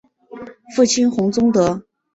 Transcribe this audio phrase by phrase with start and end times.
[0.75, 1.83] 父亲洪宗德。